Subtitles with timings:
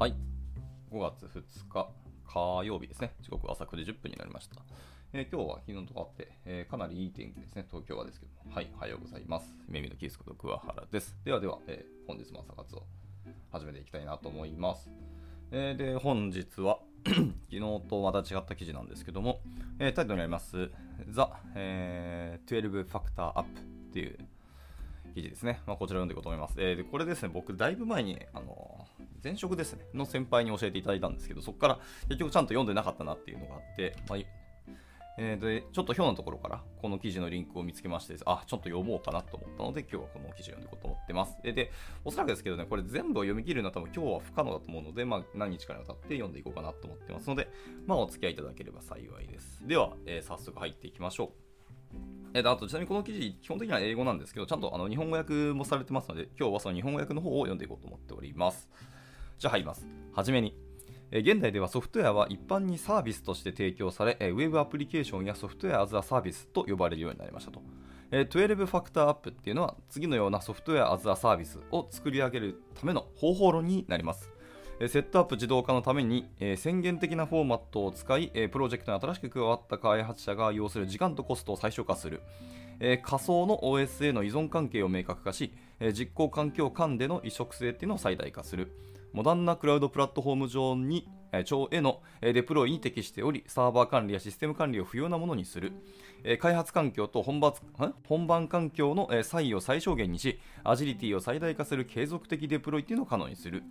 [0.00, 0.14] はい。
[0.90, 1.90] 5月2日
[2.24, 3.12] 火曜日ですね。
[3.20, 4.56] 時刻は朝9時10分になりました。
[5.12, 7.66] えー今日は昨日と変わって、えーかなりいい天気ですね。
[7.70, 8.50] 東京はですけども。
[8.54, 8.70] はい。
[8.74, 9.54] おはようございます。
[9.68, 11.18] 耳のキースこと桑原です。
[11.22, 12.84] ではでは、えー本日も朝活を
[13.52, 14.88] 始めていきたいなと思います。
[15.50, 19.40] えーで、本日は 昨日とまた違った記事なんですけども、
[19.78, 20.70] えータイトルにあります、
[21.10, 23.62] The、えー12 Factor Up っ
[23.92, 24.16] ていう
[25.14, 25.60] 記事ですね。
[25.66, 26.54] まあ、こちら読んでいこうと思います。
[26.56, 28.86] えーで、これですね、僕、だいぶ前に、あの
[29.22, 34.18] 前職ですね、の先輩に教えていただいたんですけど、そこから結局ちゃんと読んでなかったなっていうのがあって、まあ
[35.18, 41.36] えーでちょっとひょうのところからこの記事のリンクを見つけまして、あ、ちょっと読もうかなと思ったので、今日はこの記事を読んでいこうと思ってます。
[41.42, 41.70] で、で
[42.04, 47.48] おそらくですけどね、これ全部を読み切るのは多分今日は不可能だと思うので、まあ、何日かにわたって読んでいこうかなと思ってますので、
[47.86, 49.66] まあ、お付き合いいただければ幸いです。
[49.66, 51.50] では、えー早速入っていきましょう。
[52.32, 58.70] えっと、あとちなみにこの記事、基本的には英語なんですけど、ちゃんとあの日本語訳もされてますので、今日はその日本語訳の方を読んでいこうと思っております。
[59.40, 59.86] じゃ入ります。
[60.12, 60.54] はじめに。
[61.10, 67.62] 現代ではソフトウェアは一般にサービスとして提供され、えーウェブアプリケーションやソフトウェアアズアサービスと呼ばれるようになりましたと。
[68.10, 74.30] 12ファクターアップっていうのは次のようなソフトウェアアズアサービスを作り上げるための方法論になります。
[74.88, 82.20] セットアップ自動化のために、宣言的なフォーマットを使い、プロジェクトに新しく加わった開発者が要する時間とコストを最小化する、
[82.78, 85.52] 仮想の OS への依存関係を明確化し、
[85.94, 88.72] 実行環境間での移植性っていうのを最大化する
[89.12, 95.72] モダンなクラウドプラットフォーム上にえー上へのデプロイに適しておりサーバー管理やシステム管理を不要なものにする
[96.40, 97.54] 開発環境と本番
[98.08, 103.62] 本番環境のえ差異を最小限にしアジリティを最大化する継続的デプロイっていうのを可能にする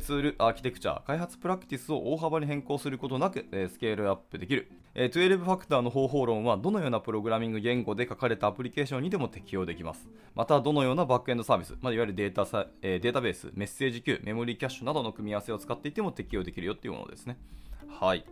[0.00, 4.70] ツール、アーキテクチャ、開発プラクティスを大幅に変更することなく、スケールアップできる。
[4.94, 10.08] 12ファクターの方法論は、どのようなプログラミング言語で書かれたアプリケーションにでも適用できます。
[10.36, 17.38] また、どのようなバックエンドサービス、まあ、いわゆるデータ、データベース、メッセージ Q、メモリーキャッシュなどの組み合わせを使っていても適用できるよっていうものですね。
[17.88, 18.24] はい。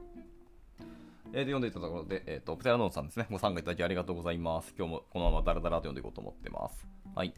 [1.32, 3.26] えーで読んでいたところで、えっ、と、プテラノートさんですね。
[3.30, 4.74] ご参加いただきありがとうございます。
[4.76, 6.86] 今日もこのままダラダラと読んでいこうと思ってます。
[7.14, 7.32] はい。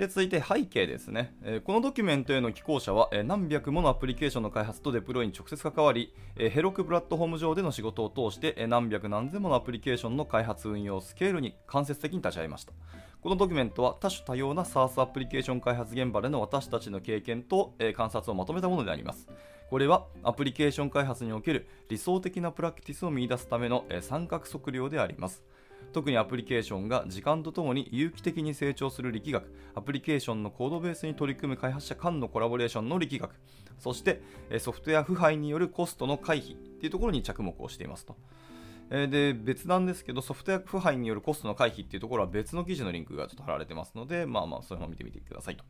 [0.00, 12.72] で続いて背景ですね、えーこのドキュメントへの寄稿者は、えー何百ものアプリケーションの開発とデプロイに直接関わり、えーヘロクプラットフォーム上での仕事を通して、え何百何千ものアプリケーションの開発運用スケールに間接的に立ち会いました
[13.20, 19.28] このドキュメントは多種多様な SaaS アプリケーション開発現場での私たちの経験と、え観察をまとめたものであります
[19.70, 25.44] これはアプリケーション開発における理想的なプラクティスを見出すための、三角測量であります
[25.92, 33.34] 特にアプリケーションが時間とともに有機的に成長する力学、アプリケーションのコードベースに取り組む開発者間のコラボレーションの力学、
[33.78, 34.20] そして
[34.58, 38.16] ソフトウェア腐敗によるコストの回避というところに着目をしていますと。
[38.90, 45.64] で別なんですけど、ソフトウェア腐敗によるコストの回避っていうところは別の記事のリンクがちょっと貼られてますので、まあまあ、それも見てみてくださいと。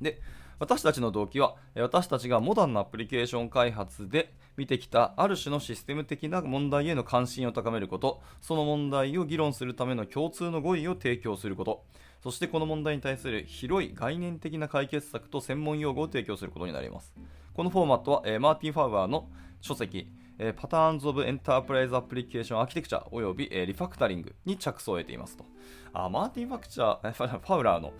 [0.00, 0.22] で
[0.58, 11.84] 私たちの動機は私たちがモダンなアプリケーション開発で見てきたある種のシステム的な問題への関心を高めることその問題を議論するための共通の語彙を提供すること
[12.24, 17.12] そしてこの問題に対する広い概念的な解決策と専門用語を提供することになります。
[17.52, 19.28] このフォーマットは、えーマーティン・ファウアーの
[19.60, 25.44] 書籍えーパターンズ・オブ・エンタープライズ・アプリケーション・アーキテクチャおよび、えーリファクタリングに着想を得ていますと。
[25.92, 27.92] あマーティン・ファクチャー、ファウラーの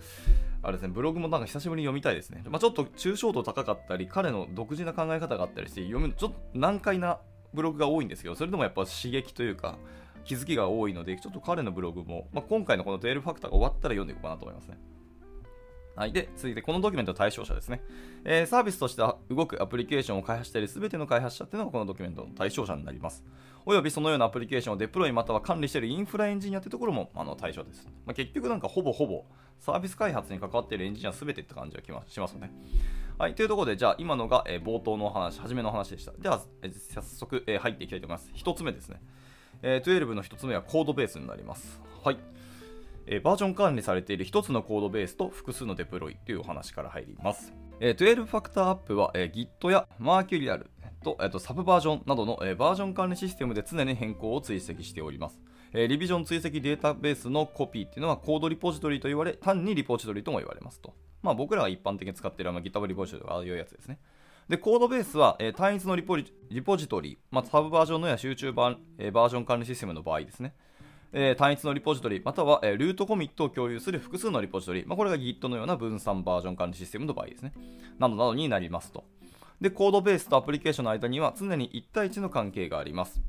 [0.61, 2.43] あれですね、ブログもなんか久しぶりに読みたいですね。
[2.49, 7.19] まあ、ちょっと抽象度高かったり、彼の独自な考え方があったりして、読むちょっと難解な
[7.53, 9.77] ブログが多いんですけど、それでもやっぱ刺激というか、
[10.23, 14.77] 気づきが多いので、ちょっと彼のブログも、まあ、今回のこの12ファクターが終わったら読んでいこうかなと思いますね。
[15.95, 17.81] はい、で続いてこのドキュメントの対象者ですね、
[18.25, 23.23] えーサービスとして動くアプリケーションを開発しているすべての開発者っていうのがこのドキュメントの対象者になります。
[23.65, 27.87] およびそのようなアプリケーションをデプロイまたは管理しているインフラエンジニアってところもあの対象です。
[28.05, 29.25] まあ、結局なんかほぼほぼ
[29.59, 32.51] サービス開発に関わっているエンジニアすべてって感じがしますよね。
[33.17, 36.11] はい、というところで、じゃあ今のが、え冒頭のお話、初めの話でした。
[36.11, 36.41] では、
[36.93, 38.29] 早速、え入っていきたいと思います。
[38.33, 39.01] 一つ目ですね。
[39.61, 41.79] え12の一つ目はコードベースになります。
[42.03, 42.17] はい。
[43.07, 47.53] えバージョン管理されている一つのコードベースと複数のデプロイというお話から入ります。
[47.79, 50.65] えー12ファクターアップは、え Git や Mercurial
[51.03, 55.39] と,、えーとサブバージョンなどの、えバージョン管理システムで常に変更を追跡しております。
[55.73, 60.93] えリビジョン追跡データベースのコピーっていうのはコードリポジトリと言われ、単にリポジトリとも言われますと。
[61.21, 63.99] まあ僕らが一般的に使っているあの GitHub リポジトリとかああいうやつですね。
[64.47, 70.53] で、コードベースは、え単一のリポジリポジトリ、まあ、サブバージョンのや集中バ,、えバージョン管理システムの場合ですね。
[71.17, 77.53] えー単一のリポジトリ、または、えールートコミットを共有する複数のリポジトリ、まあ、これが Git のような分散バージョン管理システムの場合ですね。
[77.97, 79.05] などなどになりますと。
[79.61, 83.21] で、コードベースとアプリケーションの間には常に1対1の関係があります。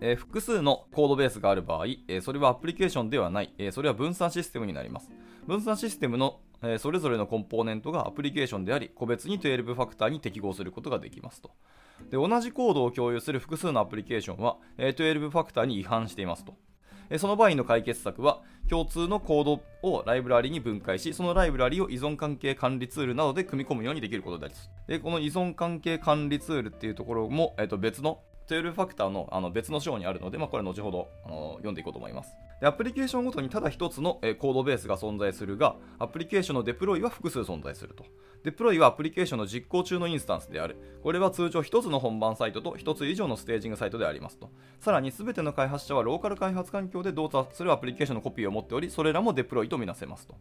[0.00, 5.10] えー複数のコードベースがある場合、えーそれはアプリケーションではない、えーそれは分散システムになります。
[5.46, 11.50] 分散システムのえそれぞれのコンポーネントがアプリケーションであり、個別に12ファクターに適合することができますと。
[12.10, 16.54] で同じコードを共有する複数のアプリケーションは、え12ファクターに違反していますと。
[17.16, 24.70] その場合の解決策は、共通のコードをライブラリに分解し、そのライブラリを依存関係管理ツールなどで組み込むようにできることです。
[24.86, 32.32] で、この依存関係管理ツールっていうところも、えーと別の12ファクターのあの別の章にあるので、まあ、これは後ほどあの読んでいこうと思います。
[32.60, 38.04] でアプリケーションごとにただ一つの、えーコードベースが存在するが、アプリケーションのデプロイは複数存在すると。
[38.44, 40.76] デプロイはアプリケーションの実行中のインスタンスである。
[41.02, 44.50] これは通常一つの本番サイトと一つ以上のステージングサイトでありますと。
[44.80, 50.36] さらに全ての開発者はローカル開発環境で動作するアプリケーションのコピーを持っており、それらもデプロイとみなせますと。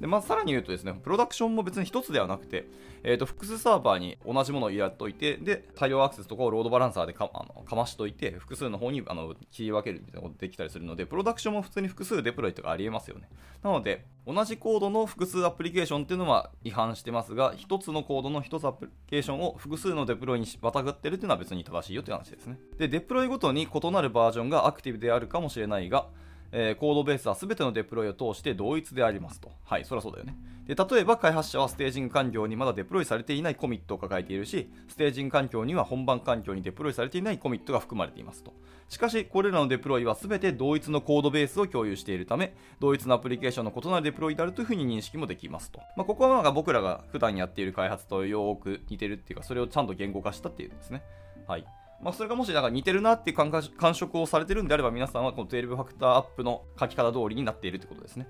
[0.00, 2.66] でまあ、さらに言うとですね、プロダクションも別に一つではなくて、
[3.04, 13.28] えー、と複数サーバーに同じものを入れといて、で、大量アクセスとかをロードバランサーでかあのかましといて、複数の方にあの切り分けるみたいなことができたりするので、プロダクションも普通に複数デプロイとかありえますよね。
[13.62, 22.58] なので、同じコードの複数アプリケーションっていうのは違反してますが、1つのコードの1つアプリケーションを複数のデプロイにまたがってるっていうのは別に正しいよという話ですね。
[22.78, 26.06] で、デプロイごとに異なるバージョンがアクティブであるかもしれないが、
[26.52, 29.50] えーコードベースは全てのデプロイを通して同一でありますと。
[29.64, 30.36] はい、そりゃそうだよね。
[30.66, 38.52] で、例えば開発者はステージング環境にまだデプロイされていないコミットを抱えているし、ステージング環境には本番環境にデプロイされていないコミットが含まれていますと。
[38.88, 45.80] しかし、これらのデプロイは全て同一のコードベースを共有しているため、同一のアプリケーションの異なるデプロイであるというふうに認識もできますと。
[45.96, 51.02] まあ、ここはなんか僕らが普段やっている開発とよく似てるっていうか、それをちゃんと言語化したっていうんですね。
[51.48, 51.64] はい。
[52.02, 58.26] まあ、それがもしなんか似てるなっていう感触をされてるんであれば皆さんはこの12ファクターアップの書き方通りになっているってことですね。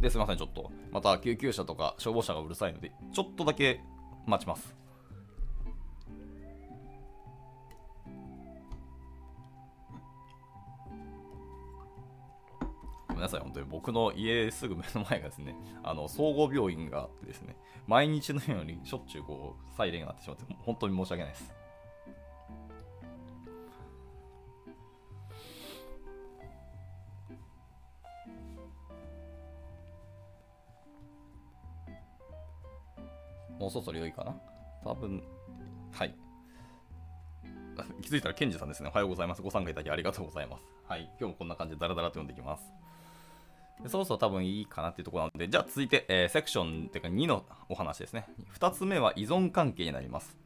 [0.00, 3.80] ですいません、ちょっとまた救急車とか消防車がうるさいので、ちょっとだけ
[4.26, 4.74] 待ちます。
[13.08, 17.56] ごめんなさい、本当に僕の家すぐ目の前がですね、 あの総合病院があってですね、
[17.86, 21.61] 毎日のようにしょっちゅうこうサイレンが鳴ってしまって、本当に申し訳ないです。
[33.62, 34.34] もうそろそろ良いかな？
[34.84, 35.22] 多分、
[35.92, 36.14] はい。
[38.02, 38.88] 気づいたらケンジさんですね。
[38.88, 39.42] おはようございます。
[39.42, 40.64] ご参加いただきありがとうございます。
[40.88, 41.08] はい。
[41.20, 42.72] 今日もこんな感じでダラダラと読んでいきます。
[43.80, 48.26] でそろそろ多分いいかなっていうところなので、じゃあ続いて、えーセクションっていうか2のお話ですね。
[48.54, 50.36] 2つ目は依存関係になります。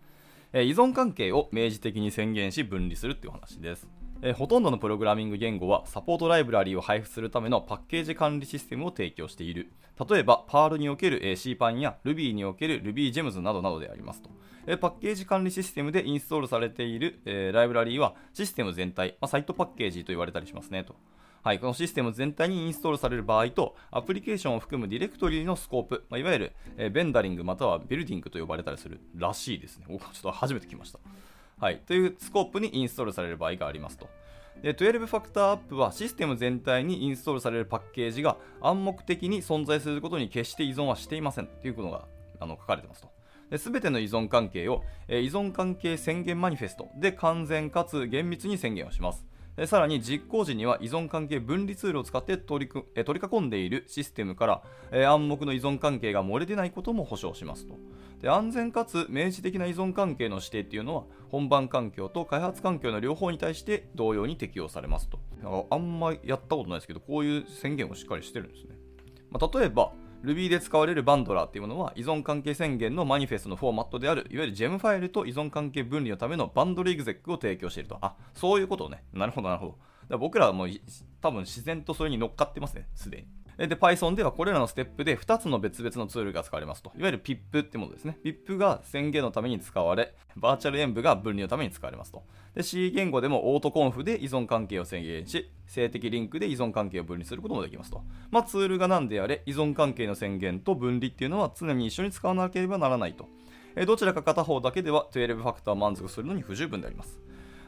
[0.53, 3.89] えー依存関係を明示的に宣言し分離するっていう話です。
[4.21, 9.73] えーほとんどのプログラミング言語はサポートライブラリーを配布するためのパッケージ管理システムを提供している。
[10.09, 14.31] 例えば、Perl における CPAN や Ruby における RubyGems などなどでありますと。
[14.79, 17.21] パッケージ管理システムでインストールされている、
[17.55, 20.97] ライブラリーはシステム全体、ま、サイトパッケージと言われたりしますねと。
[21.43, 29.87] はい、このシステム全体にインストールされる場合と、アプリケーションを含むディレクトリのスコープ、ま、いわゆる、えベンダリングまたはビルディングと呼ばれたりするらしいですね。
[29.89, 30.99] おちょっと初めて聞きました。
[31.59, 34.09] はい、というスコープにインストールされる場合がありますと。
[34.63, 42.07] で12ファクターアップはシステム全体にインストールされるパッケージが暗黙的に存在することに決して依存はしていませんということが
[42.41, 43.17] あの書かれてますと。
[43.59, 49.25] すべての依存関係を、え依存関係宣言マニフェストで完全かつ厳密に宣言をします。
[49.67, 57.79] さらに実行時には依存関係分離ツールを使って取りくえ取り囲んでいるシステムから、え暗黙の依存関係が漏れ出ないことも保証しますと。
[58.27, 65.21] で安全かつ明示的な依存関係の指定っていうのは本番環境と開発環境の両方に対して同様に適用されますと。
[65.45, 68.71] なんかあんまやったことないですけど、こういう宣言をしっかりしてるんですね。
[69.31, 69.93] まあ、例えば、
[70.25, 77.99] Ruby で使われるバンドラーっていうものは依存関係宣言のマニフェストのフォーマットであるいわゆる GEM ファイルと依存関係分離のためのバンドルエグゼックを提供していると。
[78.01, 79.05] あ、そういうことね。
[79.13, 79.79] なるほど、なるほど。
[80.09, 80.69] だら僕らはもう
[81.21, 83.27] 多分自然とそれに乗っかってますね、すでに。
[83.59, 86.93] で、Python ではこれらのステップで2つの別々のツールが使われますと。
[86.97, 88.19] いわゆる PIP ってものですね。
[88.23, 92.23] PIP が宣言のために使われ、バーチャル演舞が分離のために使われますと。
[92.55, 98.03] で、C 言語でもオートコンフで依存関係を宣言し、静的リンクで依存関係を分離することもできますと。
[98.31, 103.27] まあ、ツールが何であれ、依存関係の宣言と分離っていうのは常に一緒に使わなければならないと。
[103.87, 107.21] どちらか片方だけでは12ファクター満足するのに不十分であります。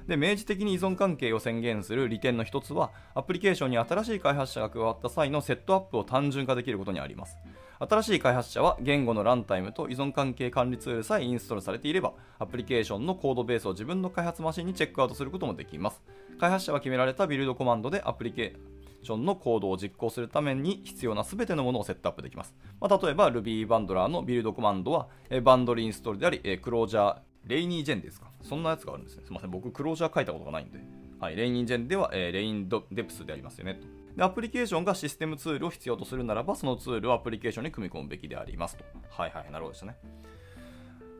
[0.09, 7.37] で明示的に依存関係を宣言する利点の一つはアプリケーションに新しい開発者が加わった際のセットアップを単純化できることにあります。
[7.79, 16.03] 新しい開発者は言語のランタイムと依存関係管理ツールさえインストールされていればアプリケーションのコードベースを自分の開発マシンにチェックアウトすることもできます。
[16.41, 28.30] 開発者は決められたビルドコマンドでアプリケーションのコードを実行するために必要な全てのものをセットアップできます、まあ、例えば Ruby バンドラーのビルドコマンドはえバンドルインストールでありえクロージャレイニージェンですか？
[28.42, 29.23] そんなやつがあるんですね。
[29.25, 29.50] すみません。
[29.50, 30.78] 僕、クロージャー書いたことがないんで。
[31.18, 31.37] はい。
[31.37, 33.75] レイニージェンでは、えーレインドデプスでありますよね。
[33.75, 38.85] とで、アプリケーションがシステムツールを必要とするならば、そのツールをアプリケーションに組み込むべきでありますと。
[39.11, 39.97] はいはい、なるほどですね。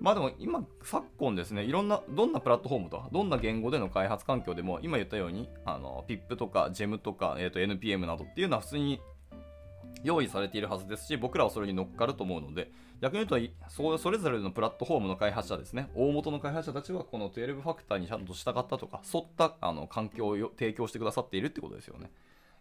[0.01, 9.01] まあでも今、昨今ですね、いろんな、どんなプラットフォームとか、どんな言語での開発環境でも、今言ったように、あの、PIP とか GEM とか、えー、と NPM などっていうのは普通に
[10.05, 12.71] 用意されているはずですし、僕らはそれに乗っかると思うので、
[13.01, 22.11] 逆に言うと、それぞれのプラットフォームの開発者ですね、大元の開発者たちはこの12ファクターにちゃんと従ったとか、沿ったあの環境を提供してくださっているってことですよね。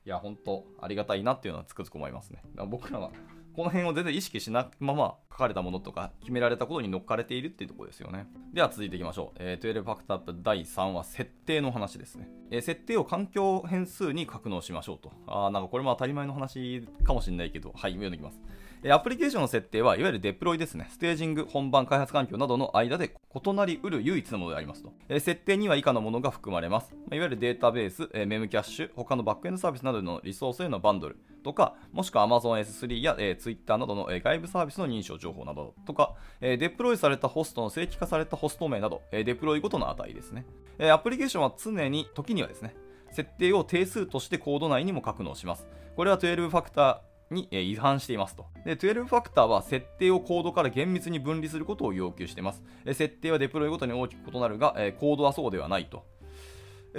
[0.06, 2.42] いや、本当ありがたいなっていうのはつくづく思いますね。
[2.68, 3.12] 僕らは
[3.58, 8.28] この辺を全然意識しないまま書かれたものとか決められたことに乗っかれているっていうところですよね。
[8.54, 9.38] では続いていきましょう。
[9.40, 12.30] えー、12ファクターアップ第3は設定の話ですね。
[12.52, 15.12] えー、設定を環境変数に格納しましょうと。
[15.26, 18.40] あなんかこれも当たり前の話かもしれないけど、はい、読んでいきます。
[18.86, 20.88] アプリケーションの設定はいわゆるデプロイですね。
[20.92, 24.94] ステージング、本番、開発環境などの間で異なりうる唯一のものでありますと。
[25.20, 26.94] 設定には以下のものが含まれます。
[27.12, 40.46] いわゆるデータベース、メムキャッシュ、他のバックエンドサービスなどのリソースへのバンドルとか、もしくは Amazon S3 や、Twitter などの、外部サービスの認証情報などとか、デプロイされたホストの正規化されたホスト名など、デプロイごとの値ですね。
[40.92, 42.76] アプリケーションは常に、時にはですね、
[43.12, 45.68] 設定を定数としてコード内にも格納します。
[45.96, 48.46] これは12ファクターに違反していますと。
[48.66, 52.64] で、12ファクターは設定をコードから厳密に分離することを要求しています。
[52.86, 56.06] 設定はデプロイごとに大きく異なるが、コードはそうではないと。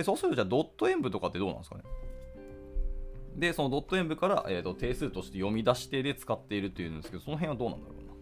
[0.02, 1.82] そうすると、じゃあドット演舞とかってどうなんですかね？
[3.36, 8.12] で、そのドット演舞から、えーと、定数として読み出してで使っているというんですけど、その辺はどうなんだろうな？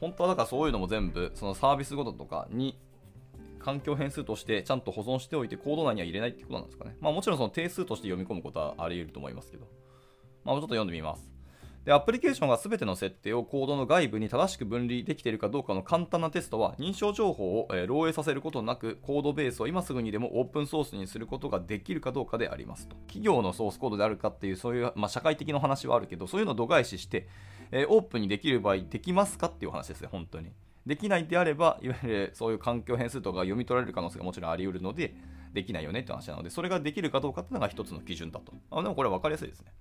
[0.00, 2.78] 本当はだからそういうのも全部、そのサービスごととかに
[3.58, 6.96] 環境変数としてちゃんと保存しておいてコード内には入れないってことなんですかね？
[7.00, 9.66] まあもちろんその定数として読み込むことはあり得ると思いますけど。
[10.44, 11.30] まあ、ちょっと読んでみます。
[11.84, 22.96] で、アプリケーションが全ての設定をコードの外部に正しく分離できているかどうかの簡単なテストは、認証情報を、え漏洩させることなく、コードベースを今すぐにでもオープンソースにすることができるかどうかでありますと。
[23.06, 27.28] 企業のソースコードであるかっていう、そういう、まあ、社会的な話はあるけど、そういうのを度外視して、
[27.72, 30.52] え、オープンにできる場合、できますかっていう話ですね、本当に。
[30.84, 35.14] できないであれば、いわゆるそういう環境変数とか読み取られる可能性がもちろんあり得るので、
[35.52, 38.52] できないよねって話なので、それができるかどうかっていうのが一つの基準だと。
[38.70, 39.72] あでもこれ分かりやすいですね。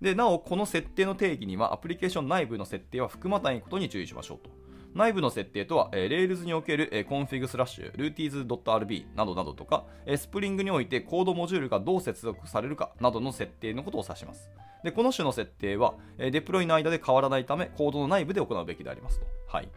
[0.00, 4.50] で、なお、この設定の定義には、アプリケーション内部の設定は含まないことに注意しましょうと。
[4.94, 14.50] 内部の設定とは、えー、Rails における、えー、config スラッシュ、rooties.rb などなどとか、えー、スプリングにおいてコードモジュールがどう接続されるかなどの設定のことを指します。
[14.82, 19.26] で、この種の設定は、えー、デプロイの間で変わらないため、コードの内部で行うべきでありますと。
[19.46, 19.68] はい。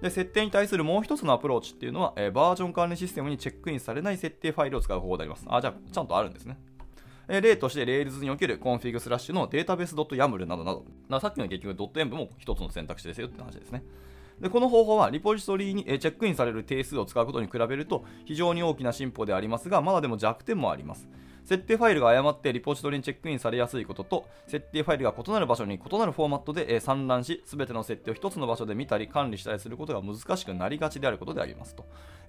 [0.00, 5.44] で、設定に対するもう一つのアプローチっていうのは、えー、バージョン管理システムにチェックインされない設定ファイルを使う方法であります。
[5.48, 6.58] あ、じゃあ、ちゃんとあるんですね。
[7.28, 13.82] え例として Rails における config スラッシュのデータベース .yaml などなど、なさっきの結局ドット .env も一つの選択肢ですよって話ですね。
[14.40, 21.08] でこの方法はリポジトリにチェックインされる定数を使うことに比べると非常に大きな進歩でありますが、まだでも弱点もあります。
[21.46, 31.86] 設定ファイルが誤ってリポジトリにチェックインされやすいことと、設定ファイルが異なる場所に異なるフォーマットで散乱し、すべての設定を1つの場所で見たり管理したりすることが難しくなりがちであることでありますと。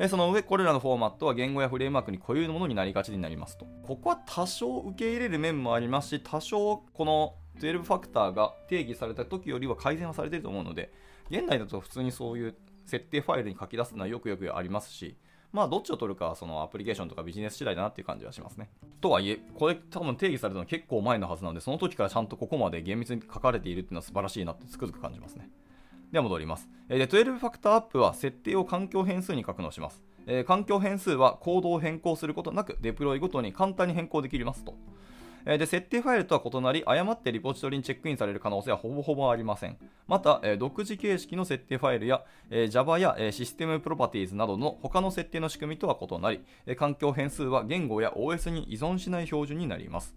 [0.08, 3.66] その上、これらのフォーマットは言語やフレームワークに固有のものになりがちになりますと。
[3.84, 10.94] ここは多少受け入れる面もありますし、多少この12ファクターが定義された時よりは改善はされていると思うので、
[11.32, 12.56] 現代だと普通にそういう
[12.86, 15.18] 設定ファイルに書き出すのはよくよくありますし、
[15.52, 18.70] まあ、どっちを取るかはそのアプリケーションとかビジネス次第だなっていう感じはしますね。
[19.02, 25.50] とはいえ、これ多分定義されたの結構前のはずなので、その時からちゃんとここまで厳密に書かれているっていうのは素晴らしいなってつくづく感じますね。
[26.12, 26.70] では戻ります。
[26.88, 30.02] で、12ファクターアップは設定を環境変数に格納します。
[30.26, 34.76] え、環境変数はコードを変更することなく、デプロイごとに簡単に変更できますと。
[35.48, 39.78] で、設定ファイルとは異なり、誤ってリポジトリにチェックインされる可能性はほぼほぼありません。
[40.06, 42.26] また、独自形式の設定ファイルや
[42.70, 46.42] Java やシステムプロパティーズなどの他の設定の仕組みとは異なり、
[46.76, 50.16] 環境変数は言語や OS に依存しない標準になります。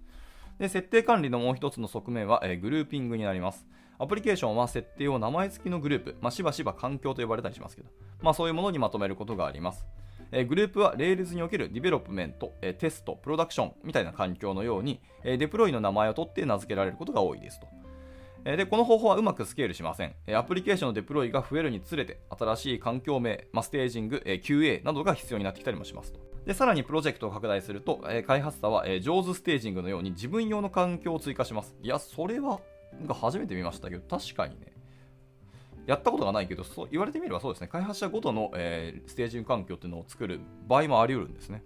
[0.58, 3.66] で設定管理のもう一つの側面は、えグルーピングになります。
[4.00, 7.90] アプリケーションは設定を名前付きのグループ、まあ、しばしば環境と呼ばれたりしますけど、
[8.22, 9.84] まあ、そういうものにまとめることがあります。
[10.32, 17.66] えグループは Rails における development、えテスト、 production みたいな環境のように、えデプロイの名前を取って名付けられることが多いですと。
[18.44, 20.14] で、この方法はうまくスケールしません。
[20.34, 26.20] アプリケーションのデプロイが増えるにつれて、新しい環境名、ま staging、QA などが必要になってきたりもしますと。
[26.46, 31.76] で、さらにプロジェクトを拡大すると、開発者は、 joe's staging のように自分用の環境を追加します。
[31.82, 32.60] いや、それは、
[32.98, 34.72] なんか初めて見ましたけど、確かにね、
[35.86, 41.62] やったことがないけど、そう言われてみればそうですね、開発者ごとの、えー、ステージング環境っていうのを作る場合もあり得るんですね。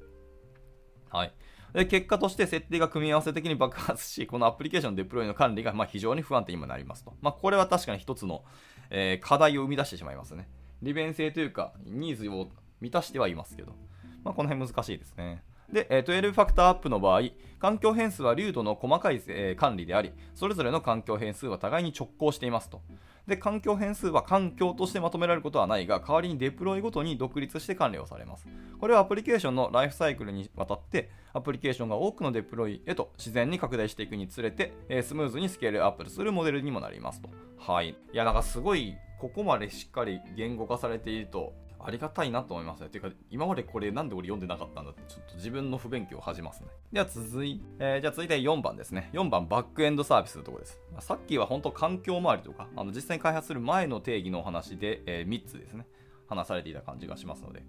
[1.10, 1.32] はい。
[1.72, 7.14] で結果として設定が組み合わせ的に爆発し、 このアプリケーションデプロイの管理がま非常に不安定にもなりますと。
[7.20, 8.44] まあ、これは確かに一つの、
[8.90, 10.48] えー、課題を生み出してしまいますね。
[10.82, 12.48] 利便性というか、ニーズを
[12.80, 13.74] 満たしてはいますけど、
[14.22, 15.42] まあ、この辺難しいですね。
[15.72, 17.22] で、12ファクターアップの場合、
[17.58, 22.82] 環境変数は流度の細かい、え、管理であり、それぞれの環境変数は互いに直行していますと。
[23.26, 28.46] で、環境変数は環境としてまとめられることはないが、代わりにデプロイごとに独立して管理をされます。
[28.78, 37.30] これはアプリケーションのライフサイクルにわたって、アプリケーションが多くのデプロイへと自然に拡大していくにつれて、えー、スムーズにスケールアップするモデルにもなりますと。
[37.58, 37.90] はい。
[37.90, 41.54] いや、なんかすごい、ここまでしっかり言語化されていると、
[41.86, 42.88] ありがたいなと思いますね。
[42.88, 46.68] ていうか、今までこれなんで俺読んでなかったんだって、ちょっと自分の不勉強を始めますね。
[46.92, 49.10] では続い、えー、じゃあ続いて4番ですね。
[49.12, 50.80] 4番、バックエンドサービスのところです。
[51.00, 55.86] さっきは本当環境周りとか、あの実際に開発する前の定義のお話で、えー、3つですね、
[56.26, 57.62] 話されていた感じがしますので、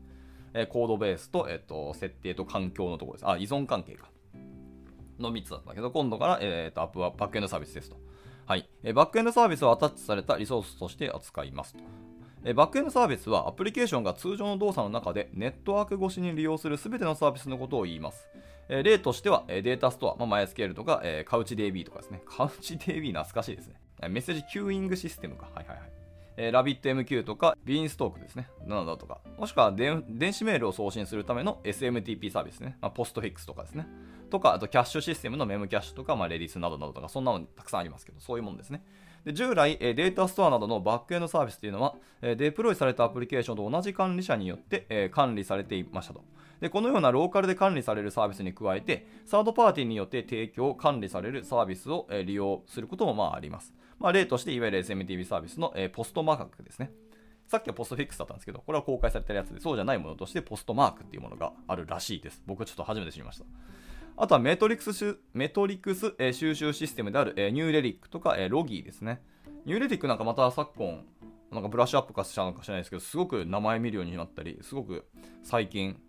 [0.53, 3.27] えー、コードベースと、えっ、と、設定と環境のところです。
[3.27, 4.09] あ、依存関係か。
[5.19, 7.97] の3つだったけど、今度から、えー、とアップはバックエンドサービスですと。
[8.45, 8.69] はい。
[8.83, 11.83] えバックエンドサービスをアタッチされたリソースとして扱いますと。
[12.53, 18.29] バックエンドサービスはアプリケーションが通常の動作の中でネットワーク越しに利用する全てのサービスのことを言います。
[18.67, 22.21] 例としてはデータストア、まあ、MySQL とかカウチ DB とかですね。
[22.25, 23.75] カウチ DB 懐かしいですね。
[24.09, 25.49] メッセージキューイングシステムか。
[25.55, 25.94] はいはいはい。
[26.37, 28.47] えー、 RabbitMQ とか、 Beanstalk ですね。
[28.65, 29.21] などとか。
[29.37, 32.77] もしくは電子メールを送信するための SMTP サービスね。
[32.81, 33.87] まあ、 Postfix とかですね。
[34.29, 38.83] とか、あとキャッシュシステムの Memcache とか、まあ、 Redis などなどとか、そんなのたくさんありますけど、そういうものですね。
[39.23, 46.23] で従来、データストアなどのバックエンドサービスというのは、デプロイされたアプリケーションと同じ管理者によって管理されていましたと。
[46.61, 53.73] でこのようなローカルで管理されるサービスに加えて、サードパーティーによって提供、管理されるサービスを利用することもまああります。
[53.99, 56.91] まあ、例として、いわゆる SMTV サービスのえポストマークですね。
[57.47, 62.41] さっきはポストフィックスだったんですけど、これは公開されてるやつで、そうじゃないものとしてポストマークっていうものがあるらしいです。
[62.45, 63.45] 僕はちょっと初めて知りました。
[64.17, 69.21] あとはメトリクスメトリクス、え収集システムである、えニューレリックとか、えロギーですね。
[69.65, 71.05] ニューレリックなんかまた昨今、
[71.51, 75.05] なんかブラッシュアップ化したのか知らないですけど、すごく名前見るようになったり、すごく
[75.43, 75.99] 最近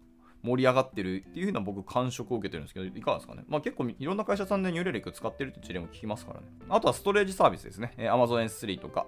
[0.46, 3.44] 盛り上がってるっていうふうな僕感触を受けてるんですけど、いかがですかね。
[3.48, 6.46] まあ結構いろんな会社さんでニューレリック使ってるって事例も聞きますからね。
[6.68, 7.92] あとはストレージサービスですね。
[7.98, 9.06] え Amazon S3 とか、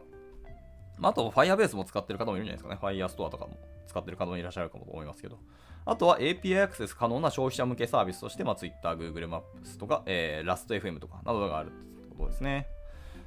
[1.01, 2.99] あと Firebase も使ってる方もいるんじゃないですかね。
[3.01, 5.39] Firestore とかも使ってる方もいらっしゃるかもと思いますけど。
[5.87, 12.69] あとは API アクセス可能な消費者向けサービスとして、まあ、Twitter、Google Maps とか、えー、Last.fm とかなどがあるってことですね。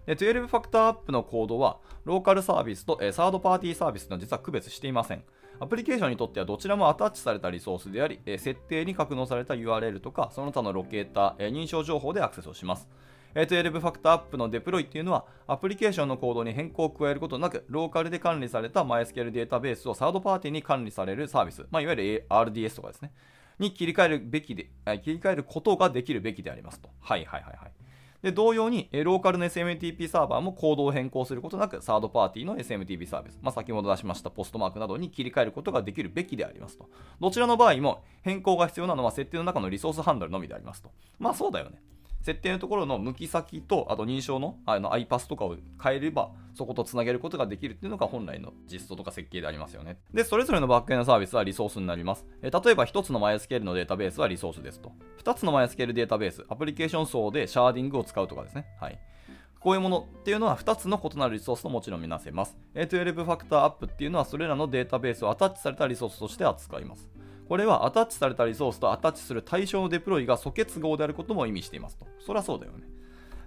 [0.05, 5.23] で12ファクターアップのコードは、ローカルサービスと、えー、サードパーティーサービスの実は区別していません。
[5.61, 12.89] アプリケーションにとってはどちらもアタッチされたリソースであり、え、設定に格納された URL とか、その他のロケーター、え、認証情報でアクセスをします。
[13.35, 23.11] え12ファクターアップのデプロイっていうのは、アプリケーションのコードに変更を加えることなく、ローカルで管理された MySQL データベースをサードパーティーに管理されるサービス、まあ、いわゆる RDS とかですね、
[23.59, 24.71] に切り替えるべきで、
[25.03, 26.89] 切り替えることができるべきでありますと。
[26.99, 27.71] はいはいはいはい。
[28.21, 36.89] で、同様に、ローカルの SMTP サーバーもコードを変更することなく、サードパーティーの SMTP サービス、まあ、先ほど出しましたポストマークなどに切り替えることができるべきでありますと。
[37.19, 40.91] どちらの場合も変更が必要なのは設定の中のリソースハンドルのみでありますと。
[41.19, 41.81] まあそうだよね。
[42.21, 49.97] 設定のところの向き先と、あと認証のあの ID pass とかを変えれば、そことつなげることができるっていうのが本来の実装とか設計でありますよね。
[50.13, 52.25] で、それぞれのバックエンドサービスはリソースになります。
[52.41, 54.91] え例えば1つの MySQL のデータベースはリソースですと。
[55.23, 58.65] 2つの MySQL データベース、アプリケーション層でシャーディングを使うとかですね。
[58.79, 58.99] はい。
[59.59, 62.57] こういうものっていうのは2つの異なるリソースともちろん見なせます。
[62.73, 67.07] 12 Factor App っていうのはそれらのデータベースをアタッチされたリソースとして扱います。
[67.51, 72.07] これはアタッチされたリソースとアタッチする対象のデプロイが素結合であることも意味していますと。
[72.25, 72.87] そりゃそうだよね。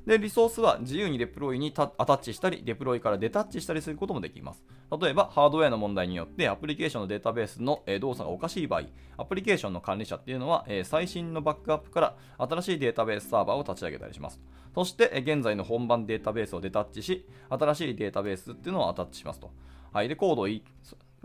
[0.07, 4.62] で、リソースは自由にデプロイにアタッチしたり、デプロイからデタッチしたりすることもできます。
[5.01, 8.83] 例えば、ハードウェアの問題によってアプリケーションのデータベースの動作がおかしい場合、
[9.17, 14.38] アプリケーションの管理者っていうのは、最新のバックアップから新しいデータベースサーバーを立ち上げたりします。
[14.75, 19.51] そして、現在の本番データベースをデタッチし、新しいデータベースっていうのをアタッチしますと。
[19.95, 20.09] はい。
[20.09, 20.49] で、コードを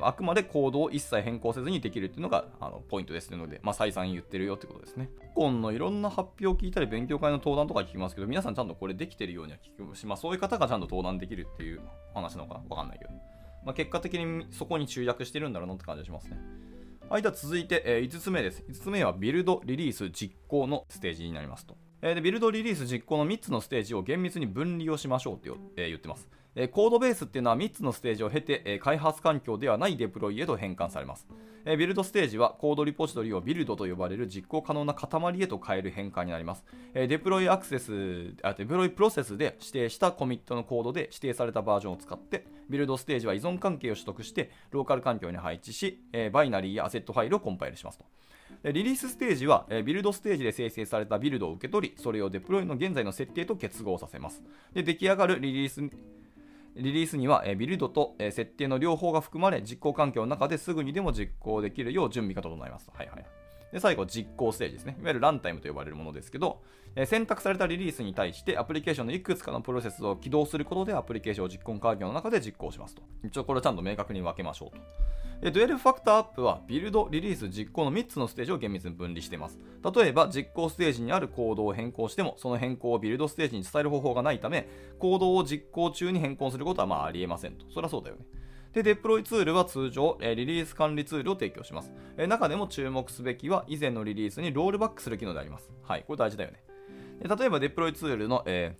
[0.01, 5.09] あくまでコードを一切変更せずにできるっていうのがあのポイントですので、まあ、再三言ってるよってことですね。
[5.35, 11.81] 今のいろんな発表を聞いたり、勉強会の登壇とか聞きますけど、皆さんちゃんとこれできてるようには聞くし、まあ、そういう方がちゃんと登壇できるっていう
[12.13, 13.11] 話なのかなわかんないけど。
[13.65, 16.39] まあ、結果的にそこに注約してるんだろうなって感じがしますね。
[17.09, 18.63] はい、では続いて、えー、5つ目です。
[18.69, 21.75] 5つ目はビルド、リリース、実行のステージになりますと。
[22.01, 26.29] えー、でビルド、リリース、実行の3つのステージを厳密に分離をしましょうって、えー、言ってます。
[26.55, 31.27] えコードベースっていうのは3つのステージを経て、え開発環境ではないデプロイへと変換されます。
[31.65, 36.65] えビルドステージはコードリポジトリをビルドと呼ばれる実行可能な塊へと変える変換になります。
[36.93, 48.05] えデプロイアクセスあ、デプロイプロセスで指定したコミットのコードで指定されたバージョンを使って、ビルドステージは依存関係を取得して、ローカル環境に配置し、えバイナリーやアセットファイルをコンパイルしますと。
[48.63, 54.43] リリースステージは、ビルドステージで生成されたビルドを受け取り、それをデプロイの現在の設定と結合させます。
[54.73, 55.81] で出来上がるリリース
[56.79, 62.89] リリースには、えビルドと、え設定の両方が含まれ、実行環境の中ですぐにでも実行できるよう準備が整います。
[62.93, 63.38] はいはい。
[63.71, 64.97] で、最後、実行ステージですね。
[64.99, 66.61] いわゆるランタイムと呼ばれるものですけど、
[66.95, 73.03] え選択されたリリースに対してアプリケーションのいくつかのプロセスを起動することでアプリケーションを実行環境の中で実行しますと。
[73.23, 74.77] 一応これをちゃんと明確に分けましょうと。
[75.41, 79.59] でデュエルファクターアップはビルド、リリース、実行の3つのステージを厳密に分離しています。
[79.95, 87.65] 例えば実行ステージにあるコードを変更してもその変更をビルドステージに伝える方法がないためコードを実行中に変更することはまあありえませんと。
[87.69, 88.25] そりゃそうだよね。
[88.79, 95.69] で、デプロイツールは通常、えリリース管理ツールを提供します、え中でも注目すべきは以前のリリースにロールバックする機能であります。
[95.83, 96.63] はい、これ大事だよね。
[97.21, 98.77] で例えばデプロイツールの、え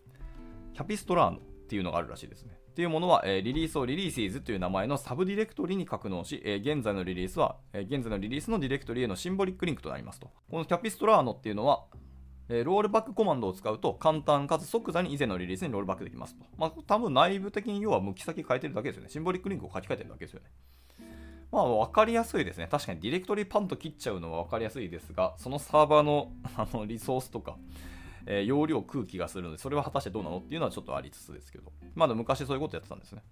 [0.72, 2.54] ー、 Capistrano っていうのがあるらしいですね。
[2.70, 10.30] っていうものは、え、リリースを releases という名前のサブディレクトリに格納し、え、現在のリリースは、え、現在のリリースのディレクトリへのシンボリックリンクとなりますと。
[10.50, 11.84] この Capistrano っていうのは、
[12.50, 16.44] えロールバックコマンドを使うと簡単かつ即座に以前のリリースにロールバックできますと。
[16.58, 19.10] まあ、多分内部的に要は向き先変えてるだけですよね。
[19.10, 20.48] シンボリックリンクを書き換えてるだけですよね。
[21.52, 22.68] まあ、分かりやすいですね。
[22.70, 27.58] 確かにディレクトリパンと切っちゃうのは分かりやすいですが、そのサーバーの あのリソースとか、
[28.26, 33.24] えー、容量空気がするので、それは果たしてどうなのっていうのはちょっとありつつですけど、まだ昔そういうことやってたんですね。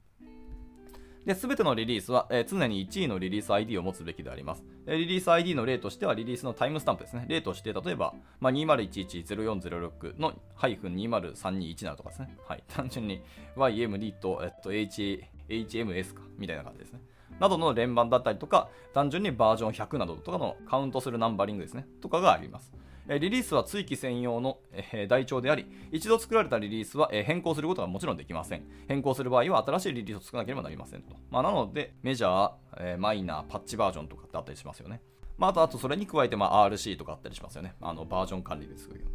[1.28, 4.64] で、すべてのリリースは、えー、常に1位のリリース ID を持つべきであります。
[4.86, 7.26] え、リリース ID の例としては、リリースのタイムスタンプですね。
[7.28, 12.34] 例として、例えば、まあ、2011-0406の -20321 などとかですね。
[12.48, 12.64] はい。
[12.74, 13.20] 単純に
[13.58, 17.02] YMD と、えっと、H HMS か、みたいな感じですね。
[17.42, 21.86] などの連番だったりとか、単純にバージョン100などとかのカウントするナンバリングですね。
[22.00, 22.72] とかがあります。
[23.08, 24.60] リリースは追記専用の
[25.08, 28.64] 台帳であり、一度作られたリリースは変更することがもちろんできません。
[28.88, 31.16] 変更する場合は新しいリリースを作らなければなりませんと。
[31.32, 35.02] まあ、なので、メジャー、マイナー、パッチバージョンとかってあったりしますよね。
[35.38, 37.76] まあ、あと、あとそれに加えて、まあ、RC とかあったりしますよね。
[37.82, 39.06] あのバージョン管理ですけど。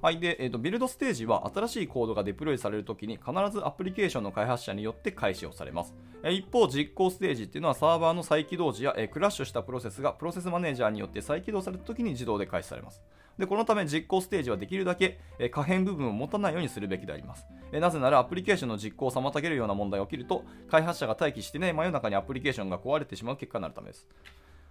[0.00, 0.20] はい。
[0.20, 5.94] で、えーと、ビルドステージは新しいコードがデプロイされるときに必ずアプリケーションの開発者によって開始をされます。
[6.22, 13.02] え、一方、実行ステージっていうのはサーバーの再起動時や、え、クラッシュしたプロセスがプロセスマネージャーによって再起動されたときに自動で開始されます。
[13.38, 24.06] でこのため実行ステージはできるだけ、え可変部分を持たないようにするべきであります、えなぜならアプリケーションの実行を妨げるような問題が起きると開発者が待機してない真夜中にアプリケーションが壊れてしまう結果になるためです。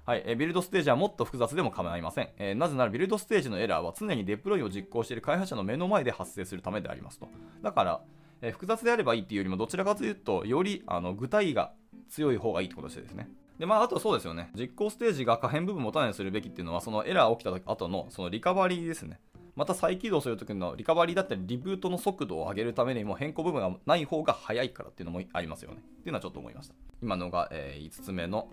[0.06, 7.28] はい、えビルドステージはもっと複雑でも構いません、えなぜならビルドステージのエラーは常にデプロイを実行している開発者の目の前で発生するためでありますと。
[7.62, 8.02] だから、
[8.42, 11.74] え複雑であればいいっていうよりもどちらかというとよりあの具体が
[12.10, 13.30] 強い方がいいってことですね。
[13.60, 14.52] で、まあ、あとそうですよね。
[14.56, 19.20] 実行ステージが可変部分持たないようにするべきっていうのは、そのエラー起きた後のそのリカバリーですね。
[19.56, 25.78] また再起動するときのリカバリーだったりリブートの速度を上げるためにも変更部分がない方が早いからっていうのもありますよね。
[25.78, 26.76] っていうのはちょっと思いました。
[27.02, 28.50] 今のが、えー、5つ目の、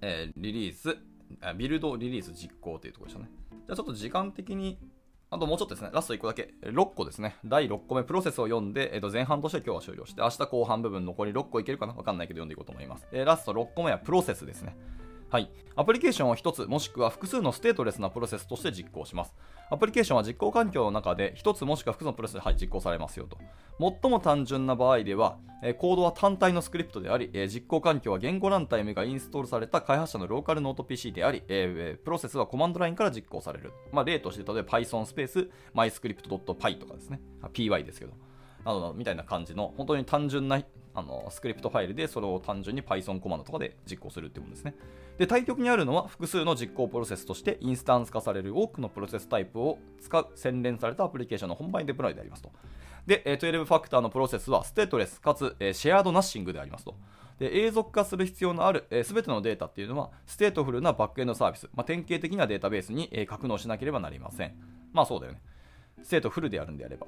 [0.00, 0.96] えー、リリース、
[1.56, 3.30] ビルドリリース実行というところでしたね。
[3.52, 4.78] じゃあちょっと時間的に
[5.30, 11.92] あともうちょっとですね、ラスト1個だけ、6個ですね、第6個目、プロセスを読んで、えー、と前半として今日は終了して、明日後半部分残り6個いけるかな？
[11.92, 13.06] わかんないけど読んでいこうと思います。
[13.12, 14.76] えー、ラスト6個目はプロセスですね。
[15.30, 15.50] はい。
[15.76, 19.34] アプリケーションを1つもしくは複数のステートレスなプロセスとして実行します。
[19.70, 23.38] アプリケーションは実行環境の中で1つもしくは複数のプロセスで、はい、実行されますよと。
[23.78, 33.72] 最も単純な場合では、えコードは単体のスクリプトであり、え実行環境は言語ランタイムがインストールされた開発者のローカルノート PC であり、えプロセスはコマンドラインから実行される。
[33.92, 37.20] まあ、例として、例えば Python スペース myscript.py とかですね。
[37.52, 38.12] py ですけど。
[38.64, 40.62] などみたいな感じの、本当に単純な
[40.98, 44.74] あのスクリプトファイルでそれを単純に Python コマンドとかで実行するっていうものですね。
[45.18, 52.52] で、対極にあるのは複数の実行プロセスとしてインスタンス化される多くのプロセスタイプを使う洗練されたアプリケーションの本番デプロイでありますと。
[53.06, 56.94] で、12 Factor のプロセスはステートレスかつ shared nothing でありますと。
[57.38, 64.54] で永続化する必要のあるすべ、てのデータっていうのはステートフルなバックエンドサービス、まあ、典型的なデータベースに、格納しなければなりません。
[64.92, 65.40] まあそうだよね。
[66.02, 67.06] ステートフルであるんであれば。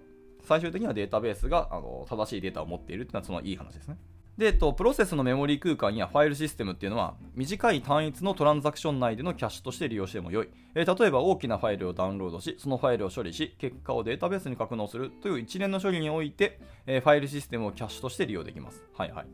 [0.50, 3.96] 最終的にはデータベースがあの正しいデータを持っているというのはそのいい話ですね。
[4.36, 18.82] で、えっと、プロセスのメモリー空間やファイルシステムっていうのは短い単一のトランザクション内でのキャッシュとして利用しても良い、えー、例えば大きなファイルをダウンロードしそのファイルを処理し結果をデータベースに格納するという一連の処理において、えー、ファイルシステムをキャッシュとして利用できます。
[18.96, 19.26] はいはい。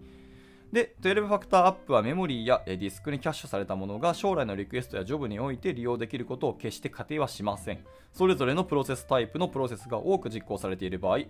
[0.73, 7.85] で、12ファクターアップはメモリーやディスクにキャッシュされたものが将来のリクエストやジョブにおいて利用できることを決して仮定はしません。
[8.13, 11.21] それぞれのプロセスタイプのプロセスが多く実行されている場合、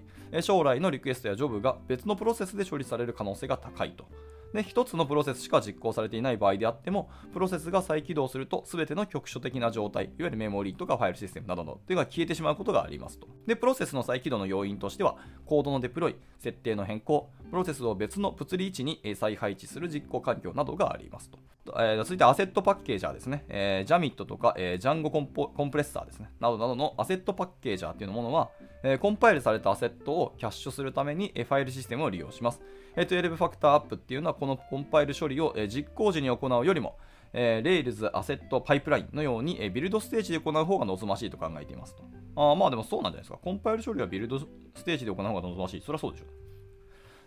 [0.40, 4.06] 将来のリクエストやジョブが別のプロセスで処理される可能性が高いと。
[4.52, 13.28] で1つのプロセスしか実行されていない場合であってもプロセスが再起動すると全ての局所的な状態いわゆるメモリとかファイルシステムなどのというのが消えてしまうことがありますと。
[13.46, 21.38] でプロセスの再起動の要因としてはコードのデプロイ設定の変更プロセスを別の物理位置に再配置する実行環境などがありますと、
[21.78, 28.50] えー、続いてアセットパッケージャーですね、えー、ジャミットとか、えー、ジャンゴコンコンプレッサーですねなどなどのアセットパッケージャーというものは、
[28.82, 32.60] え、コンパイルされたアセットをキャッシュするために、え、ファイルシステムを利用します
[32.96, 36.96] 12ファクターアップっていうのはこのコンパイル処理をえ実行時に行うよりも
[37.38, 42.02] えー、Rails アセットパイプラインのように、え、ビルドステージで行う方が望ましいと考えていますと。
[42.36, 43.38] あまあでもそうなんじゃないですか。
[43.42, 44.46] コンパイル処理はビルドス
[44.84, 45.82] テージで行う方が望ましい。
[45.82, 46.45] そりゃそうでしょう。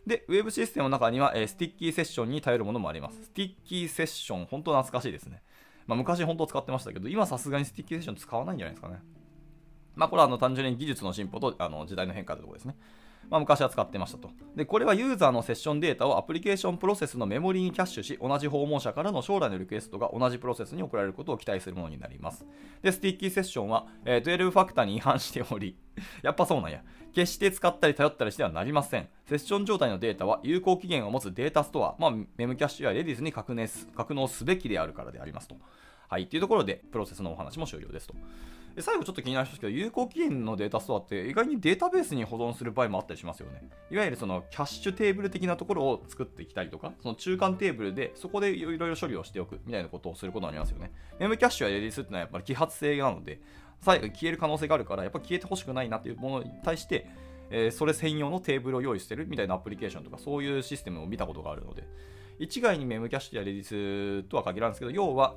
[0.09, 3.25] で、ウェブシステムの中には、えー、 sticky session に頼るものもあります。
[3.25, 5.43] sticky session、本当懐かしいですね。
[5.85, 8.99] まあ、昔本当使ってましたけど、今さすがに sticky session 使わないんじゃないですかね。
[9.95, 12.75] まあ、これはあの単純に技術の進歩とあの時代の変化というところですね。
[13.29, 14.31] まあ、昔は使ってましたと。
[14.55, 22.45] で、これはユーザーのセッションデータをアプリケーションプロセスのメモリにキャッシュし、同じ訪問者からの将来のリクエストが同じプロセスに送られることを期待するものになります。
[22.81, 25.77] で、 sticky session は、えー、12 Factor に違反しており、
[26.23, 26.83] やっぱそうなんや。
[27.13, 29.09] 決して使ったり頼ったりしてはなりません。
[29.25, 35.55] セッション状態のデータは有効期限を持つデータストア、まあ、 Memcache や Redis に格納すべきであるからでありますと。
[36.07, 38.15] はい、というところで、プロセスのお話も終了ですと。
[38.75, 43.67] で最後ちょっと気になるんですけど、有効期限のデータストアって意外にデータベースに保存する場合もあったりしますよね。
[43.91, 50.91] いわゆるそのキャッシュテーブル的なところを作ってきたりとか、その中間テーブルでそこでいろいろ処理をしておくみたいなことをすることになりますよね。
[51.19, 53.41] Memcache や Redis っていうのはやっぱり揮発性なので、
[53.81, 57.09] 最後消える可能性があるから、やっぱ消えてほしくないなっていうものに対して、
[57.51, 61.83] えー、それ専用のテーブルを用意してるみたいなアプリケーションとか、そういうシステムを見たことがあるので、
[62.37, 65.35] 一概に Memcache や Redis とは限らんですけど、要は、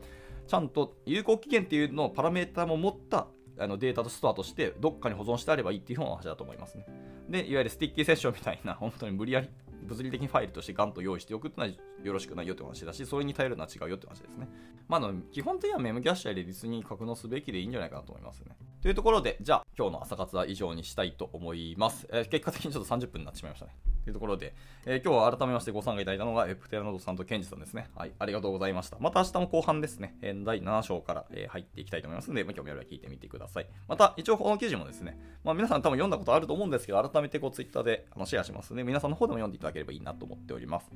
[0.53, 3.27] ちゃんと有効期限っていうのをパラメータも持った
[3.59, 6.85] あのデータとストアとしてどっかに保存してあればいいっていうような話だと思いますね。
[7.31, 9.49] で、いわゆる sticky session みたいな、 本当に無理やり
[9.85, 11.73] 物理的にファイルとしてガンと用意しておくってのは
[12.05, 14.47] よろしくないよって話だし、それに頼るのは違うよって話ですね。
[14.89, 18.55] まあ、基本的にはメムキャッシュやレディスに格納すべきでいいんじゃないかなと思いますね。
[18.83, 22.07] というところで、じゃあ今日の朝活は以上にしたいと思います。
[22.13, 23.73] えー、結果的にちょっと30分になってしまいましたね。
[24.05, 24.55] というところで、
[24.85, 27.89] えー、今日は改めましてご参加いただいたのが、えプテラノドさんとケンジさんですね。
[27.97, 28.99] はい、ありがとうございました。
[29.01, 33.67] また明日も後半ですね、え第7章から、え入っていきたいと思いますので、ま、興味あれば聞いてみてください。
[33.89, 40.91] また、一応この記事もですね、まあ、皆さん多分読んだことあると思うんですけど、改めてこう Twitter であのシェアしますので、皆さんの方でも読んでいただければいいなと思っております。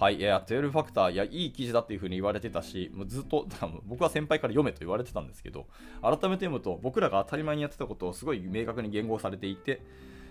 [0.00, 3.46] はい、いや、12ファクター、いや、いい記事だっていう風に言われてたし、もうずっと、
[3.84, 5.66] 僕は先輩から読めと言われてたんですけど、
[6.00, 9.82] 改めて読むと、僕らが当たり前にやってたことをすごい明確に言語されていて、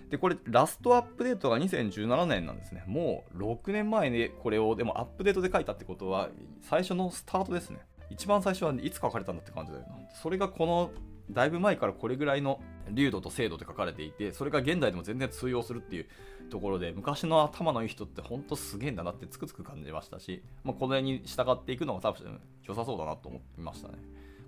[0.10, 2.84] で、これ、ラストアップデートが2017年なんですね。
[2.88, 6.30] もう6年前にこれを、でもアップデートで書いたってことは、
[6.64, 7.78] 最初のスタートですね。
[8.10, 9.96] 一番最初はいつ書かれたんだって感じだよな。
[10.16, 10.90] それがこの、
[11.30, 16.08] だいぶ前からこれぐらいの流度と精度って書かれていて、それが現代でも全然通用するっていう
[16.50, 23.96] ところで、昔の頭のいい人ってほんとすげえんだなってつくつく感じましたし、まあ、この辺に従っていくのが多分良さそうだなと思ってましたね。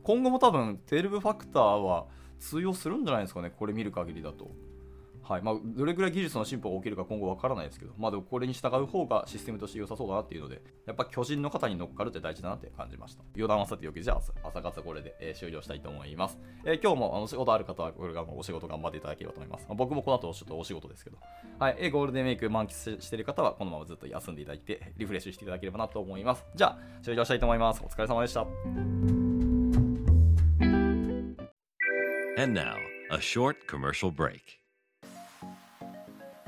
[0.04, 2.08] 今後も多分12ファクターは
[2.40, 4.52] 通用するんじゃないですかね、これ見る限りだと。
[5.32, 13.24] はいまあ、どれぐらい技術の進歩が起きるか今後わからないですけど、まあ、でもこれに従う方がシステムとして良さそうだなっていうので、やっぱ巨人の方に乗っかるって大事だなって感じました。
[13.34, 16.38] 余談はさておき、じゃあ朝活はこれで、えー、終了したいと思います。
[16.66, 19.66] えー、今日もあの仕事ある方はこれからもお仕事頑張っていただければと思います。
[19.70, 21.18] まあ、僕もこの後ちょっとお仕事ですけど、
[21.60, 26.46] はい、えー、ゴールデンウィーク満喫している方はこのままずっと休んでいただいて、リフレッシュしていただければなと思います。
[26.56, 27.82] じゃあ終了したいと思います。
[27.86, 28.46] お疲れ様でした。
[32.38, 32.76] And now,
[33.12, 34.61] a short commercial break.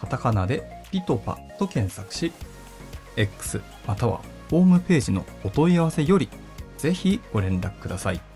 [0.00, 2.32] カタカナでピトパと検索し、
[3.16, 6.28] X またはホームページのお問い合わせより
[6.78, 8.29] ぜひご連絡ください。